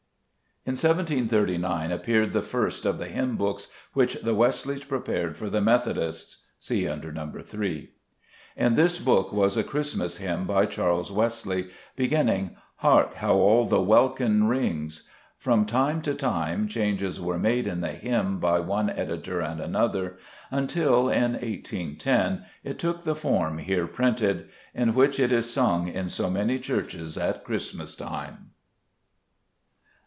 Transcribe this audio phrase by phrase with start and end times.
[0.67, 1.13] 16 Zbe West Cburcb tb^mns.
[1.15, 5.59] In 1739 appeared the first of the hymn books which the Wesleys prepared for the
[5.59, 7.31] Methodists (see under No.
[7.43, 7.89] 3).
[8.55, 13.81] In this book was a Christmas hymn by Charles Wesley, beginning" Hark, how all the
[13.81, 15.09] welkin rings.,?
[15.35, 20.19] From time to time changes were made in the hymn by one editor and another,
[20.51, 26.07] until in 1S10 it took the form here printed, in which it is sung in
[26.07, 28.51] so many churches at Christmas time.